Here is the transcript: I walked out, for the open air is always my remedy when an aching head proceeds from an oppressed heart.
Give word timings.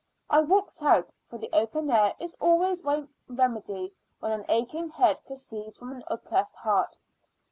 I 0.31 0.41
walked 0.41 0.81
out, 0.81 1.09
for 1.21 1.37
the 1.37 1.51
open 1.53 1.91
air 1.91 2.15
is 2.19 2.35
always 2.41 2.81
my 2.83 3.03
remedy 3.27 3.93
when 4.19 4.31
an 4.31 4.45
aching 4.49 4.89
head 4.89 5.21
proceeds 5.27 5.77
from 5.77 5.91
an 5.91 6.03
oppressed 6.07 6.55
heart. 6.55 6.97